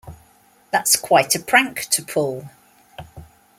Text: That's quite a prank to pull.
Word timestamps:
That's 0.71 0.95
quite 0.95 1.35
a 1.35 1.39
prank 1.39 1.81
to 1.91 2.01
pull. 2.01 2.49